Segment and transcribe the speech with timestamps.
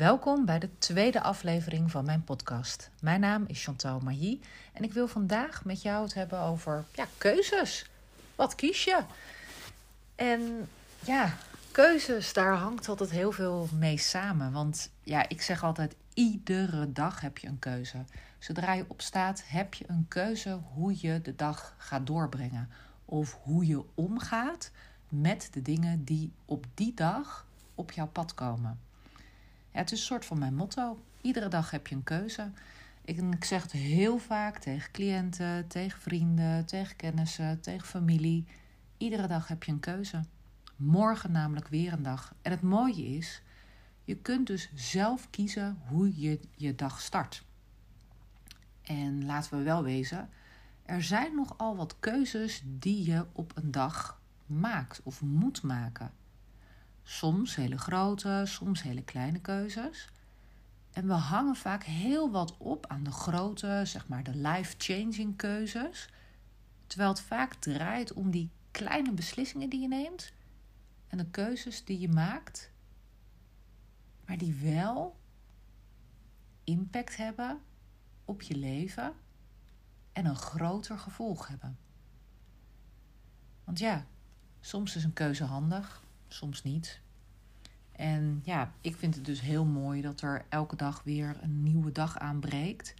[0.00, 2.90] Welkom bij de tweede aflevering van mijn podcast.
[3.00, 4.40] Mijn naam is Chantal Mailly
[4.72, 7.90] en ik wil vandaag met jou het hebben over ja, keuzes.
[8.34, 9.00] Wat kies je?
[10.14, 10.68] En
[11.04, 11.34] ja,
[11.70, 14.52] keuzes, daar hangt altijd heel veel mee samen.
[14.52, 18.04] Want ja, ik zeg altijd, iedere dag heb je een keuze.
[18.38, 22.70] Zodra je opstaat, heb je een keuze hoe je de dag gaat doorbrengen.
[23.04, 24.70] Of hoe je omgaat
[25.08, 28.88] met de dingen die op die dag op jouw pad komen.
[29.70, 31.02] Het is een soort van mijn motto.
[31.20, 32.50] Iedere dag heb je een keuze.
[33.04, 38.46] Ik, ik zeg het heel vaak tegen cliënten, tegen vrienden, tegen kennissen, tegen familie.
[38.96, 40.24] Iedere dag heb je een keuze.
[40.76, 42.34] Morgen namelijk weer een dag.
[42.42, 43.42] En het mooie is,
[44.04, 47.44] je kunt dus zelf kiezen hoe je je dag start.
[48.82, 50.28] En laten we wel wezen,
[50.82, 56.12] er zijn nogal wat keuzes die je op een dag maakt of moet maken.
[57.10, 60.08] Soms hele grote, soms hele kleine keuzes.
[60.90, 66.08] En we hangen vaak heel wat op aan de grote, zeg maar de life-changing keuzes.
[66.86, 70.32] Terwijl het vaak draait om die kleine beslissingen die je neemt
[71.08, 72.70] en de keuzes die je maakt,
[74.26, 75.16] maar die wel
[76.64, 77.60] impact hebben
[78.24, 79.12] op je leven
[80.12, 81.78] en een groter gevolg hebben.
[83.64, 84.06] Want ja,
[84.60, 87.00] soms is een keuze handig, soms niet.
[87.92, 91.92] En ja, ik vind het dus heel mooi dat er elke dag weer een nieuwe
[91.92, 92.94] dag aanbreekt.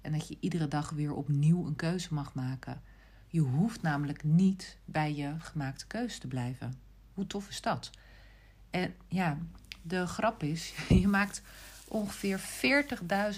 [0.00, 2.82] En dat je iedere dag weer opnieuw een keuze mag maken.
[3.26, 6.74] Je hoeft namelijk niet bij je gemaakte keuze te blijven.
[7.14, 7.90] Hoe tof is dat?
[8.70, 9.38] En ja,
[9.82, 11.42] de grap is, je maakt
[11.88, 12.40] ongeveer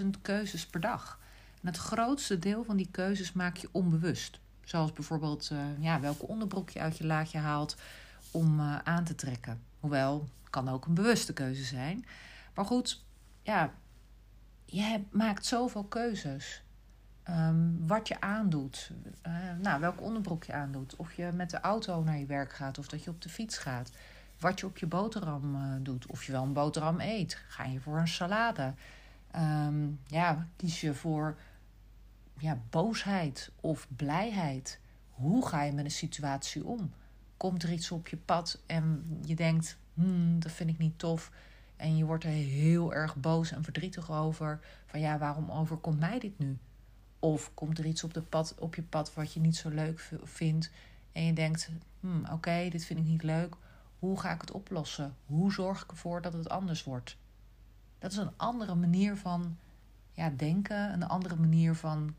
[0.03, 1.19] 40.000 keuzes per dag.
[1.61, 4.41] En het grootste deel van die keuzes maak je onbewust.
[4.65, 7.77] Zoals bijvoorbeeld uh, ja, welke onderbroek je uit je laadje haalt
[8.31, 9.63] om uh, aan te trekken.
[9.81, 12.07] Hoewel, kan ook een bewuste keuze zijn.
[12.55, 13.05] Maar goed,
[13.43, 13.73] ja,
[14.65, 16.63] je maakt zoveel keuzes.
[17.31, 18.91] Um, wat je aandoet,
[19.27, 19.33] uh,
[19.63, 22.89] nou, welke onderbroek je aandoet, of je met de auto naar je werk gaat of
[22.89, 23.91] dat je op de fiets gaat,
[24.39, 27.81] wat je op je boterham uh, doet, of je wel een boterham eet, ga je
[27.81, 28.75] voor een salade,
[29.37, 31.39] um, ja, kies je voor
[32.39, 34.81] ja, boosheid of blijheid.
[35.11, 36.93] Hoe ga je met een situatie om?
[37.39, 41.31] Komt er iets op je pad en je denkt, hmm, dat vind ik niet tof.
[41.77, 44.61] En je wordt er heel erg boos en verdrietig over.
[44.87, 46.59] Van ja, waarom overkomt mij dit nu?
[47.19, 50.11] Of komt er iets op, de pad, op je pad wat je niet zo leuk
[50.23, 50.71] vindt.
[51.13, 53.55] En je denkt, hmm, oké, dit vind ik niet leuk.
[53.99, 55.15] Hoe ga ik het oplossen?
[55.27, 57.17] Hoe zorg ik ervoor dat het anders wordt?
[57.99, 59.57] Dat is een andere manier van
[60.13, 60.93] ja, denken.
[60.93, 62.15] Een andere manier van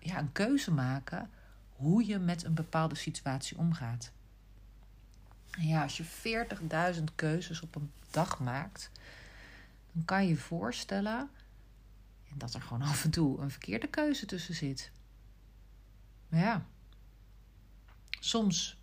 [0.00, 1.30] ja, een keuze maken.
[1.76, 4.12] Hoe je met een bepaalde situatie omgaat.
[5.58, 6.04] Ja, als je
[6.96, 8.90] 40.000 keuzes op een dag maakt,
[9.92, 11.30] dan kan je je voorstellen
[12.34, 14.90] dat er gewoon af en toe een verkeerde keuze tussen zit.
[16.28, 16.66] Maar ja,
[18.20, 18.78] soms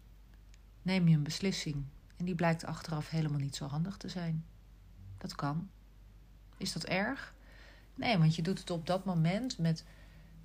[0.81, 1.85] neem je een beslissing
[2.17, 4.45] en die blijkt achteraf helemaal niet zo handig te zijn.
[5.17, 5.69] Dat kan.
[6.57, 7.33] Is dat erg?
[7.95, 9.83] Nee, want je doet het op dat moment met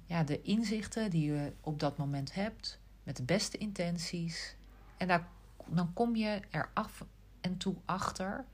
[0.04, 4.56] ja, de inzichten die je op dat moment hebt, met de beste intenties.
[4.96, 5.28] En daar,
[5.68, 7.04] dan kom je er af
[7.40, 8.44] en toe achter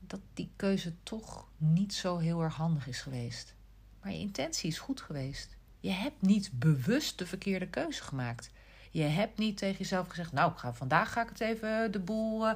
[0.00, 3.54] dat die keuze toch niet zo heel erg handig is geweest.
[4.02, 5.56] Maar je intentie is goed geweest.
[5.80, 8.50] Je hebt niet bewust de verkeerde keuze gemaakt.
[8.90, 11.98] Je hebt niet tegen jezelf gezegd: Nou, ik ga, vandaag ga ik het even de
[11.98, 12.54] boel uh,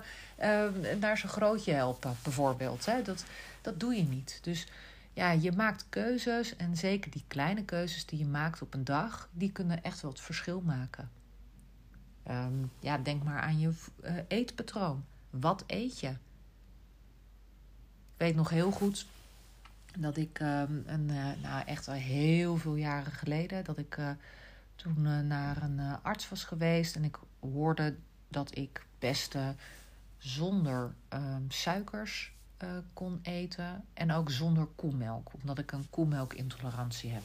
[1.00, 2.86] naar zijn grootje helpen, bijvoorbeeld.
[2.86, 3.02] Hè?
[3.02, 3.24] Dat,
[3.60, 4.38] dat doe je niet.
[4.42, 4.66] Dus
[5.12, 6.56] ja, je maakt keuzes.
[6.56, 10.10] En zeker die kleine keuzes die je maakt op een dag, die kunnen echt wel
[10.10, 11.10] het verschil maken.
[12.30, 13.72] Um, ja, denk maar aan je
[14.04, 15.04] uh, eetpatroon.
[15.30, 16.08] Wat eet je?
[16.08, 16.16] Ik
[18.16, 19.06] weet nog heel goed
[19.98, 24.10] dat ik ehm, een, uh, nou echt al heel veel jaren geleden, dat ik uh,
[24.74, 27.96] toen naar een arts was geweest en ik hoorde
[28.28, 29.37] dat ik best
[30.19, 32.32] zonder um, suikers
[32.93, 37.22] kon eten en ook zonder koemelk, omdat ik een koemelkintolerantie heb.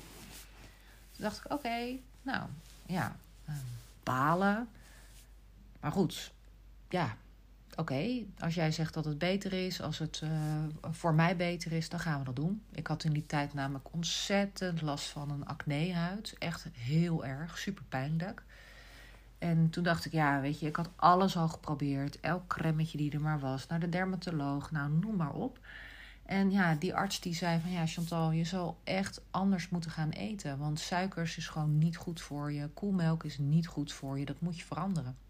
[1.11, 2.47] Toen dacht ik, oké, nou
[2.85, 3.15] ja,
[4.03, 4.67] balen.
[5.85, 6.33] Maar goed,
[6.89, 7.17] ja,
[7.75, 10.29] oké, als jij zegt dat het beter is, als het uh,
[10.81, 12.63] voor mij beter is, dan gaan we dat doen.
[12.71, 16.35] Ik had in die tijd namelijk ontzettend last van een acnehuid.
[16.39, 18.43] Echt heel erg, super pijnlijk.
[19.37, 22.19] En toen dacht ik, ja, weet je, ik had alles al geprobeerd.
[22.19, 23.67] Elk cremmetje die er maar was.
[23.67, 25.59] Naar de dermatoloog, nou, noem maar op.
[26.23, 30.09] En ja, die arts die zei van, ja, Chantal, je zal echt anders moeten gaan
[30.09, 30.57] eten.
[30.57, 32.69] Want suikers is gewoon niet goed voor je.
[32.73, 34.25] Koelmelk is niet goed voor je.
[34.25, 35.24] Dat moet je veranderen.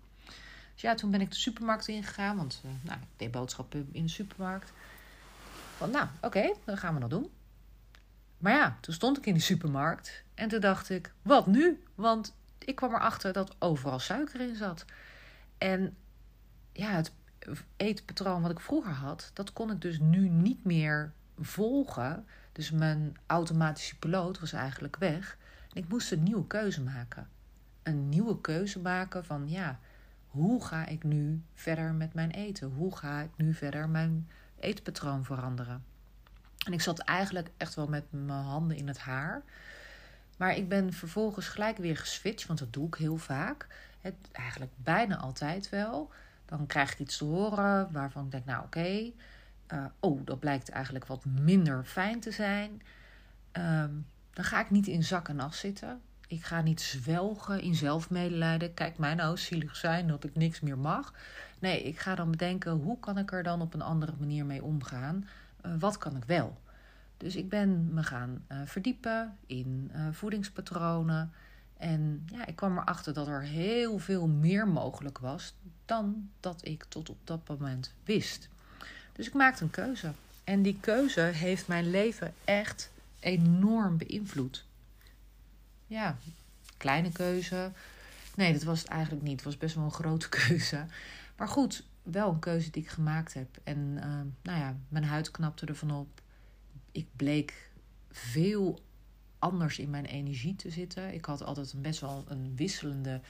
[0.75, 4.03] Dus ja, toen ben ik de supermarkt ingegaan, want uh, nou, ik deed boodschappen in
[4.03, 4.71] de supermarkt.
[5.77, 7.29] Van nou, oké, dan gaan we dat doen.
[8.37, 11.83] Maar ja, toen stond ik in de supermarkt en toen dacht ik, wat nu?
[11.95, 14.85] Want ik kwam erachter dat overal suiker in zat.
[15.57, 15.95] En
[16.71, 17.11] ja, het
[17.77, 22.25] eetpatroon wat ik vroeger had, dat kon ik dus nu niet meer volgen.
[22.51, 25.37] Dus mijn automatische piloot was eigenlijk weg.
[25.73, 27.29] En ik moest een nieuwe keuze maken.
[27.83, 29.79] Een nieuwe keuze maken van ja,
[30.35, 32.67] hoe ga ik nu verder met mijn eten?
[32.67, 34.29] Hoe ga ik nu verder mijn
[34.59, 35.83] eetpatroon veranderen?
[36.65, 39.43] En ik zat eigenlijk echt wel met mijn handen in het haar.
[40.37, 43.67] Maar ik ben vervolgens gelijk weer geswitcht, want dat doe ik heel vaak.
[44.31, 46.11] Eigenlijk bijna altijd wel.
[46.45, 49.11] Dan krijg ik iets te horen waarvan ik denk, nou oké.
[49.67, 52.81] Eh, oh, dat blijkt eigenlijk wat minder fijn te zijn.
[53.51, 53.91] Ehm,
[54.33, 56.01] dan ga ik niet in zak en zitten.
[56.27, 58.73] Ik ga niet zwelgen in zelfmedelijden.
[58.73, 61.13] Kijk, mij nou zielig zijn dat ik niks meer mag.
[61.59, 64.63] Nee, ik ga dan bedenken hoe kan ik er dan op een andere manier mee
[64.63, 65.27] omgaan.
[65.65, 66.57] Uh, wat kan ik wel?
[67.17, 71.31] Dus ik ben me gaan uh, verdiepen in uh, voedingspatronen.
[71.77, 75.53] En ja, ik kwam erachter dat er heel veel meer mogelijk was
[75.85, 78.49] dan dat ik tot op dat moment wist.
[79.13, 80.11] Dus ik maakte een keuze.
[80.43, 84.65] En die keuze heeft mijn leven echt enorm beïnvloed.
[85.87, 86.17] Ja,
[86.77, 87.71] kleine keuze.
[88.35, 89.35] Nee, dat was het eigenlijk niet.
[89.35, 90.85] Het was best wel een grote keuze.
[91.37, 93.59] Maar goed, wel een keuze die ik gemaakt heb.
[93.63, 94.03] En uh,
[94.41, 96.21] nou ja, mijn huid knapte ervan op.
[96.91, 97.71] Ik bleek
[98.11, 98.83] veel
[99.39, 101.13] anders in mijn energie te zitten.
[101.13, 103.21] Ik had altijd een best wel een wisselende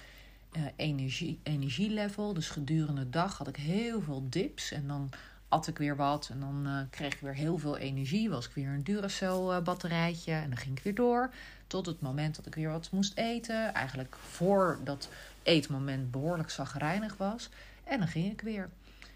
[0.58, 2.34] uh, energie, energielevel.
[2.34, 4.72] Dus gedurende de dag had ik heel veel dips.
[4.72, 5.10] En dan
[5.56, 6.30] at ik weer wat.
[6.32, 8.30] En dan uh, kreeg ik weer heel veel energie.
[8.30, 10.32] Was ik weer een Duracell batterijtje.
[10.32, 11.34] En dan ging ik weer door.
[11.68, 13.74] Tot het moment dat ik weer wat moest eten.
[13.74, 15.10] Eigenlijk voor dat
[15.44, 17.50] eetmoment behoorlijk zagrijnig was.
[17.84, 18.70] En dan ging ik weer.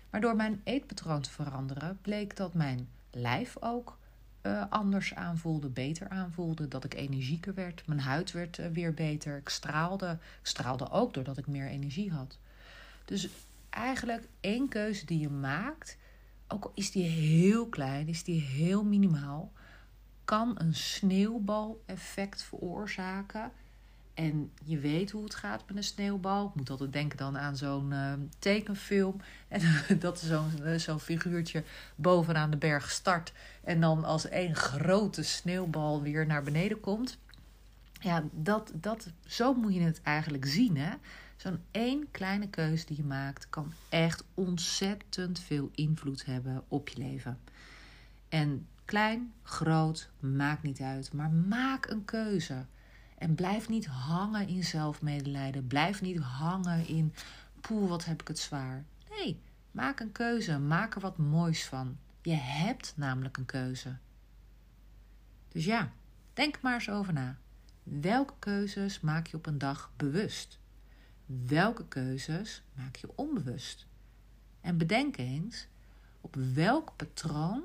[0.09, 3.97] Maar door mijn eetpatroon te veranderen, bleek dat mijn lijf ook
[4.42, 6.68] uh, anders aanvoelde, beter aanvoelde.
[6.68, 7.88] Dat ik energieker werd.
[7.88, 9.38] Mijn huid werd weer beter.
[9.38, 10.18] Ik straalde.
[10.42, 12.38] Straalde ook doordat ik meer energie had.
[13.06, 13.30] Dus
[13.69, 15.97] eigenlijk één keuze die je maakt,
[16.50, 19.51] ook al is die heel klein, is die heel minimaal,
[20.25, 23.51] kan een sneeuwbaleffect veroorzaken.
[24.13, 26.48] En je weet hoe het gaat met een sneeuwbal.
[26.48, 29.22] Ik moet altijd denken dan aan zo'n uh, tekenfilm.
[29.48, 29.62] En
[30.00, 31.63] dat zo'n zo'n figuurtje
[31.96, 33.34] bovenaan de berg start.
[33.63, 37.18] En dan als één grote sneeuwbal weer naar beneden komt.
[38.00, 40.78] Ja, dat, dat, zo moet je het eigenlijk zien.
[40.78, 40.94] Hè?
[41.39, 46.97] Zo'n één kleine keuze die je maakt kan echt ontzettend veel invloed hebben op je
[46.97, 47.39] leven.
[48.30, 51.13] En klein, groot, maakt niet uit.
[51.13, 52.65] Maar maak een keuze.
[53.18, 55.68] En blijf niet hangen in zelfmedelijden.
[55.68, 57.13] Blijf niet hangen in,
[57.62, 58.83] poeh, wat heb ik het zwaar.
[59.09, 60.59] Nee, maak een keuze.
[60.59, 61.97] Maak er wat moois van.
[62.21, 63.95] Je hebt namelijk een keuze.
[65.47, 65.92] Dus ja,
[66.33, 67.38] denk maar eens over na.
[67.83, 70.58] Welke keuzes maak je op een dag bewust?
[71.31, 73.86] Welke keuzes maak je onbewust?
[74.62, 75.68] En bedenk eens
[76.22, 77.64] op welk patroon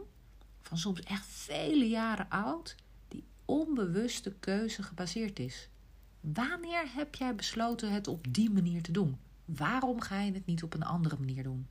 [0.60, 2.76] van soms echt vele jaren oud
[3.08, 5.68] die onbewuste keuze gebaseerd is.
[6.20, 9.18] Wanneer heb jij besloten het op die manier te doen?
[9.44, 11.66] Waarom ga je het niet op een andere manier doen?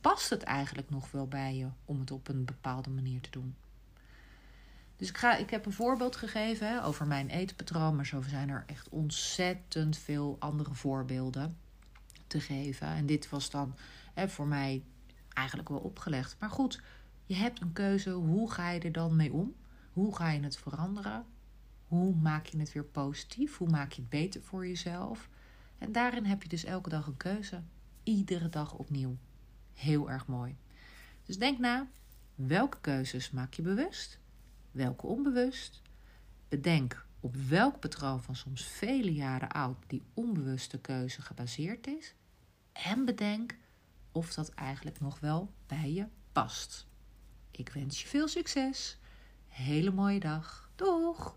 [0.00, 3.56] Past het eigenlijk nog wel bij je om het op een bepaalde manier te doen?
[4.96, 8.48] Dus ik, ga, ik heb een voorbeeld gegeven hè, over mijn eetpatroon, maar zo zijn
[8.48, 11.56] er echt ontzettend veel andere voorbeelden
[12.26, 12.86] te geven.
[12.86, 13.76] En dit was dan
[14.14, 14.82] hè, voor mij
[15.32, 16.36] eigenlijk wel opgelegd.
[16.38, 16.82] Maar goed,
[17.24, 18.10] je hebt een keuze.
[18.10, 19.54] Hoe ga je er dan mee om?
[19.92, 21.24] Hoe ga je het veranderen?
[21.88, 23.56] Hoe maak je het weer positief?
[23.56, 25.28] Hoe maak je het beter voor jezelf?
[25.78, 27.62] En daarin heb je dus elke dag een keuze.
[28.02, 29.16] Iedere dag opnieuw.
[29.72, 30.56] Heel erg mooi.
[31.24, 31.86] Dus denk na,
[32.34, 34.18] welke keuzes maak je bewust?
[34.76, 35.82] Welke onbewust.
[36.48, 42.14] Bedenk op welk patroon van soms vele jaren oud die onbewuste keuze gebaseerd is.
[42.72, 43.56] En bedenk
[44.12, 46.86] of dat eigenlijk nog wel bij je past.
[47.50, 48.98] Ik wens je veel succes.
[49.48, 50.70] Hele mooie dag.
[50.74, 51.36] Doeg!